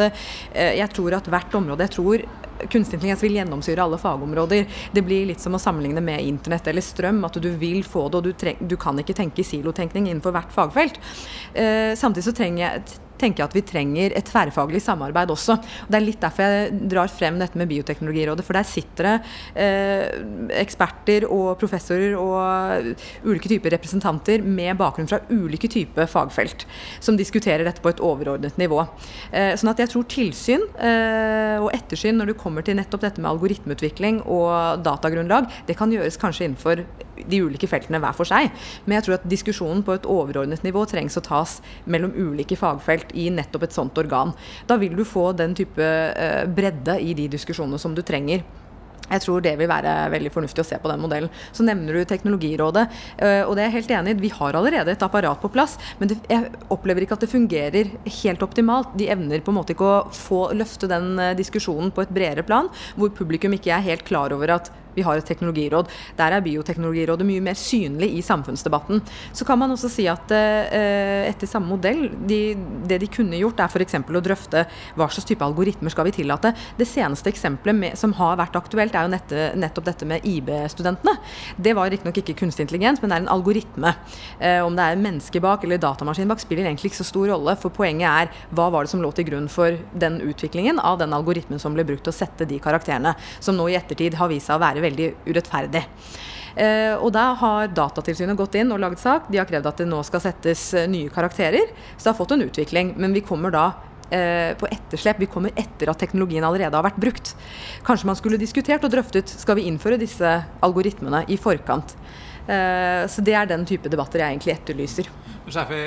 [0.53, 1.85] jeg tror at hvert hvert område.
[1.85, 2.25] Jeg tror
[2.71, 4.67] kunstig intelligens vil gjennomsyre alle fagområder.
[4.93, 7.23] Det blir litt som å sammenligne med internett eller strøm.
[7.27, 10.99] At du vil få det, og du, du kan ikke tenke silotenkning innenfor hvert fagfelt.
[11.53, 12.85] Eh, samtidig så trenger jeg
[13.23, 15.57] tenker jeg at vi trenger et tverrfaglig samarbeid også.
[15.57, 18.45] Og det er litt derfor jeg drar frem dette med Bioteknologirådet.
[18.45, 19.15] For der sitter det
[19.65, 20.21] eh,
[20.61, 22.93] eksperter og professorer og
[23.27, 26.67] ulike typer representanter med bakgrunn fra ulike typer fagfelt,
[27.03, 28.83] som diskuterer dette på et overordnet nivå.
[29.31, 33.23] Eh, sånn at jeg tror tilsyn eh, og ettersyn når det kommer til nettopp dette
[33.23, 36.83] med algoritmeutvikling og datagrunnlag, det kan gjøres kanskje innenfor
[37.29, 38.49] de ulike feltene hver for seg.
[38.85, 43.13] Men jeg tror at diskusjonen på et overordnet nivå trengs å tas mellom ulike fagfelt
[43.17, 44.33] i nettopp et sånt organ.
[44.69, 48.43] Da vil du få den type eh, bredde i de diskusjonene som du trenger.
[49.11, 51.31] Jeg tror det vil være veldig fornuftig å se på den modellen.
[51.55, 52.83] Så nevner du Teknologirådet,
[53.17, 54.21] eh, og det er jeg helt enig i.
[54.23, 58.45] Vi har allerede et apparat på plass, men jeg opplever ikke at det fungerer helt
[58.45, 58.93] optimalt.
[58.97, 62.47] De evner på en måte ikke å få løfte den eh, diskusjonen på et bredere
[62.47, 65.91] plan, hvor publikum ikke er helt klar over at vi har et teknologiråd.
[66.17, 69.01] Der er Bioteknologirådet mye mer synlig i samfunnsdebatten.
[69.33, 72.41] Så kan man også si at eh, etter samme modell, de,
[72.87, 73.99] det de kunne gjort, er f.eks.
[74.03, 74.65] å drøfte
[74.97, 76.53] hva slags type algoritmer skal vi tillate.
[76.77, 81.15] Det seneste eksempelet med, som har vært aktuelt, er jo nette, nettopp dette med IB-studentene.
[81.57, 83.95] Det var riktignok ikke kunstig intelligens, men det er en algoritme.
[84.39, 87.55] Eh, om det er menneske bak eller datamaskin bak, spiller egentlig ikke så stor rolle.
[87.59, 91.15] For poenget er hva var det som lå til grunn for den utviklingen av den
[91.15, 94.49] algoritmen som ble brukt til å sette de karakterene, som nå i ettertid har vist
[94.49, 95.83] seg å være veldig urettferdig.
[96.53, 99.29] Eh, og da har Datatilsynet gått inn og laget sak.
[99.31, 101.73] De har krevd at det nå skal settes eh, nye karakterer.
[101.95, 102.93] Så det har fått en utvikling.
[103.01, 103.65] Men vi kommer da
[104.13, 105.23] eh, på etterslep.
[105.23, 107.33] Vi kommer etter at teknologien allerede har vært brukt.
[107.87, 111.97] Kanskje man skulle diskutert og drøftet skal vi innføre disse algoritmene i forkant.
[112.43, 115.09] Eh, så det er den type debatter jeg egentlig etterlyser.
[115.53, 115.77] Sjefe,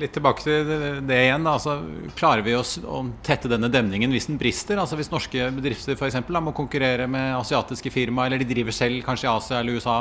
[0.00, 0.72] litt tilbake til
[1.06, 1.46] det igjen.
[1.50, 1.76] Altså,
[2.18, 4.78] klarer vi oss å tette denne demningen hvis den brister?
[4.78, 8.74] Altså Hvis norske bedrifter for eksempel, da, må konkurrere med asiatiske firma, eller de driver
[8.74, 9.98] selv kanskje i Asia eller USA,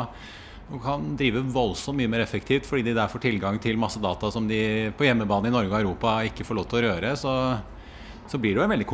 [0.69, 4.29] og kan drive voldsomt mye mer effektivt fordi de der får tilgang til masse data
[4.29, 7.33] som de på hjemmebane i Norge og Europa ikke får lov til å røre, så,
[8.29, 8.89] så blir det jo en veldig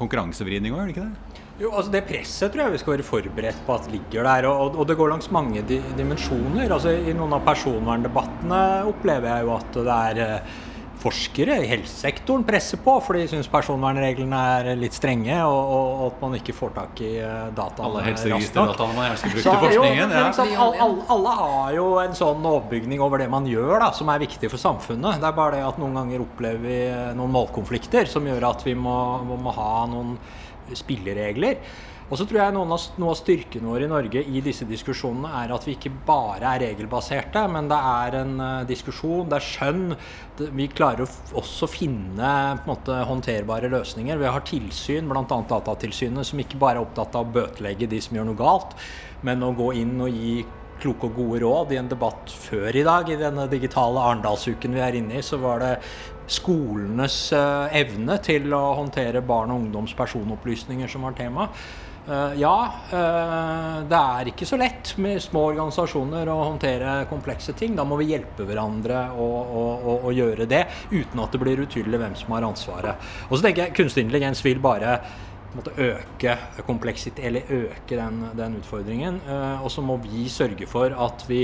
[0.00, 1.29] konkurransevridning òg, gjør det ikke det?
[1.60, 4.48] Jo, altså Det presset tror jeg vi skal være forberedt på at ligger der.
[4.48, 6.72] Og, og det går langs mange di dimensjoner.
[6.72, 10.58] Altså I noen av personverndebattene opplever jeg jo at det er eh,
[11.00, 16.24] forskere i helsesektoren presser på, for de syns personvernreglene er litt strenge, og, og, at
[16.24, 17.54] man ikke får tak i data.
[17.56, 20.12] dataene Alle helseregisterdataene man gjerne skal bruke til forskningen.
[20.16, 23.90] Jo, liksom, alle, alle, alle, har jo en sånn overbygning over det man gjør, da,
[23.96, 25.22] som er viktig for samfunnet.
[25.22, 26.78] Det er bare det at noen ganger opplever vi
[27.16, 30.16] noen målkonflikter som gjør at vi må, må ha noen
[30.78, 31.58] spilleregler.
[32.10, 35.30] Og så tror jeg noen av, Noe av styrken vår i Norge i disse diskusjonene
[35.44, 39.46] er at vi ikke bare er regelbaserte, men det er en uh, diskusjon, det er
[39.46, 39.84] skjønn.
[40.38, 44.18] Det, vi klarer også å finne på en måte, håndterbare løsninger.
[44.18, 45.22] Vi har tilsyn, bl.a.
[45.22, 48.74] Datatilsynet, som ikke bare er opptatt av å bøtelegge de som gjør noe galt,
[49.26, 50.40] men å gå inn og gi
[50.80, 51.74] kloke og gode råd.
[51.74, 55.38] I en debatt før i dag, i denne digitale Arendalsuken vi er inne i, så
[55.38, 55.74] var det
[56.30, 61.48] skolenes uh, evne til å håndtere barn og ungdoms personopplysninger som var tema.
[62.06, 62.54] Uh, ja,
[62.90, 67.74] uh, det er ikke så lett med små organisasjoner å håndtere komplekse ting.
[67.78, 72.00] Da må vi hjelpe hverandre å, å, å, gjøre det, uten at det blir utydelig
[72.02, 73.10] hvem som har ansvaret.
[73.28, 74.96] Og så tenker jeg Kunstig intelligens vil bare
[75.50, 79.16] måtte øke kompleksitet, eller øke den, den utfordringen.
[79.64, 81.40] Og så må vi sørge for at vi,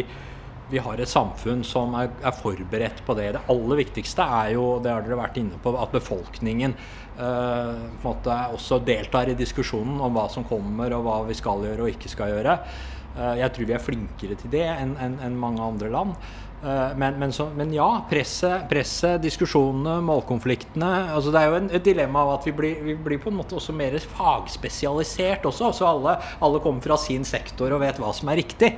[0.71, 3.31] vi har et samfunn som er, er, forberedt på det.
[3.37, 8.09] Det aller viktigste er jo, det har dere vært inne på, at befolkningen eh, på
[8.09, 11.95] måte også deltar i diskusjonen om hva som kommer, og hva vi skal gjøre og
[11.95, 12.59] ikke skal gjøre.
[13.17, 16.19] Eh, jeg tror vi er flinkere til det enn en, en mange andre land.
[16.65, 21.69] Eh, men, men, så, men, ja, presset, presset, diskusjonene, målkonfliktene altså Det er jo en,
[21.77, 25.71] et dilemma av at vi blir, vi blir, på en måte også mer fagspesialisert også.
[25.77, 28.73] Så alle, alle, kommer fra sin sektor og vet hva som er riktig.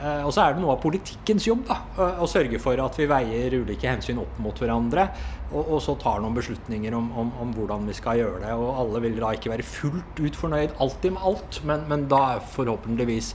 [0.00, 1.76] Eh, og så er det noe av politikkens jobb da,
[2.22, 5.06] å sørge for at vi veier ulike hensyn opp mot hverandre.
[5.50, 8.52] Og, og så tar noen beslutninger om, om, om, hvordan vi skal gjøre det.
[8.56, 12.24] Og alle vil da ikke være fullt ut fornøyd alltid med alt, men, men da
[12.54, 13.34] forhåpentligvis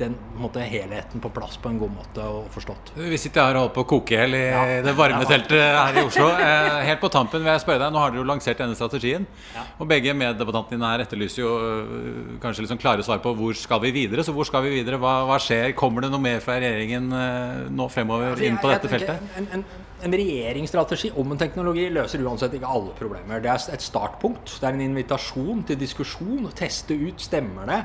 [0.00, 2.92] den måte, helheten på plass på en god måte og forstått.
[2.96, 4.62] Vi sitter her og holder på å koke i hjel i ja.
[4.86, 6.28] det varme teltet her i Oslo.
[6.34, 9.26] Eh, helt på tampen vil jeg spørre deg, Nå har dere jo lansert denne strategien.
[9.54, 9.66] Ja.
[9.78, 13.82] Og begge meddebattantene dine her etterlyser jo øh, kanskje liksom klare svar på hvor skal
[13.84, 14.24] vi videre.
[14.26, 15.00] Så hvor skal vi videre?
[15.00, 15.74] Hva, hva skjer?
[15.78, 19.32] Kommer det noe mer fra regjeringen øh, nå fremover altså, inn på dette feltet?
[19.40, 19.66] En, en,
[20.06, 23.42] en regjeringsstrategi om en teknologi løser uansett ikke alle problemer.
[23.44, 24.56] Det er et startpunkt.
[24.60, 26.48] Det er en invitasjon til diskusjon.
[26.56, 27.82] Teste ut stemmer det.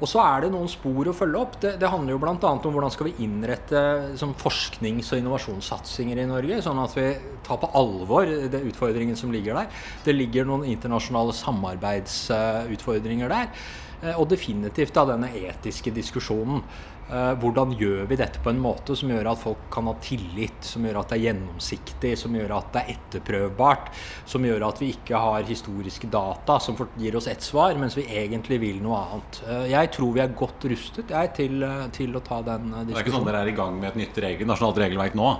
[0.00, 1.58] Og så er det noen spor å følge opp.
[1.60, 2.32] Det, det handler jo bl.a.
[2.40, 3.80] om hvordan skal vi innrette
[4.20, 7.06] som forsknings- og innovasjonssatsinger i Norge, sånn at vi
[7.46, 9.68] tar på alvor de utfordringen som ligger der.
[10.06, 13.52] Det ligger noen internasjonale samarbeidsutfordringer der.
[14.00, 16.64] Eh, og definitivt da denne etiske diskusjonen.
[17.10, 20.62] Eh, hvordan gjør vi dette på en måte som gjør at folk kan ha tillit,
[20.62, 23.88] som gjør at det er gjennomsiktig, som gjør at det er etterprøvbart,
[24.30, 28.06] som gjør at vi ikke har historiske data som gir oss ett svar, mens vi
[28.06, 29.40] egentlig vil noe annet.
[29.42, 32.92] Eh, jeg tror vi er godt rustet jeg, til, eh, til, å ta den diskusjonen.
[32.92, 35.32] Det er ikke sånn dere er i gang med et nytt regel, nasjonalt regelverk nå?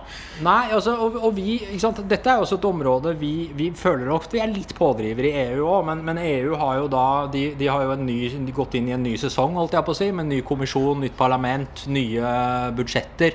[0.46, 4.42] Nei, altså, og, og vi, dette er også et område vi, vi føler ofte vi
[4.42, 7.86] er litt pådrivere i EU òg, men, men, EU har jo da de, de har
[7.86, 8.18] jo ny,
[8.54, 11.00] gått inn i en ny sesong, holdt jeg på å si, med en ny kommisjon,
[11.06, 13.34] nytt parlament parlament, nye budsjetter,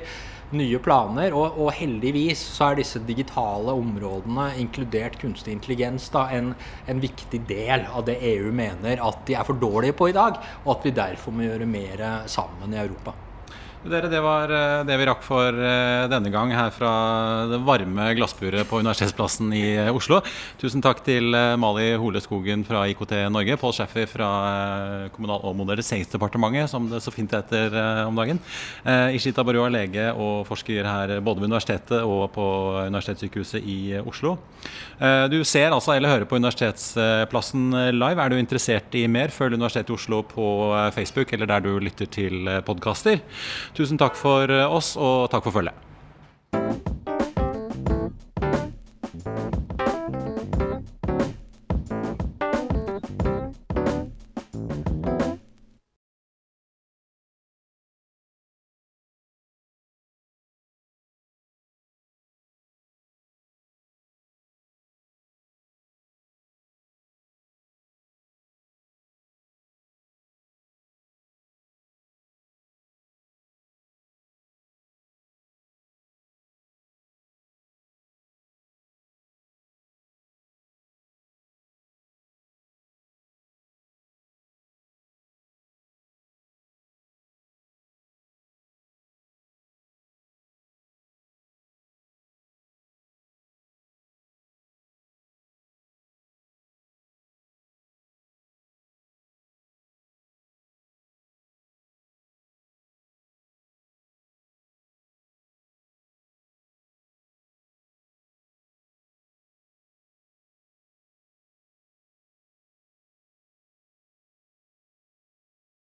[0.52, 1.34] nye planer.
[1.34, 6.56] Og, og, heldigvis så er disse digitale områdene, inkludert kunstig intelligens, da, en,
[6.88, 10.40] en, viktig del av det EU mener at de er for dårlige på i dag,
[10.66, 13.25] og at vi derfor må gjøre mer sammen i Europa.
[13.86, 16.92] Dere, det var eh, det vi rakk for eh, denne gang her fra
[17.52, 20.24] det varme glassburet på Universitetsplassen i eh, Oslo.
[20.58, 21.30] Tusen takk til
[21.62, 24.30] Mali Hole Skogen fra IKT Norge, Pål Schæffer fra
[25.14, 27.76] Kommunal- og moderniseringsdepartementet, som det så fint heter
[28.08, 28.40] om dagen.
[29.14, 32.48] Ishita Barua, lege og forsker her både ved universitetet og på
[32.88, 34.36] Universitetssykehuset i Oslo.
[35.30, 38.22] Du ser altså eller hører på Universitetsplassen live.
[38.22, 40.48] Er du interessert i mer, følg Universitetet i Oslo på
[40.96, 43.22] Facebook eller der du lytter til podkaster.
[43.76, 46.95] Tusen takk for eh, oss, og takk for følget.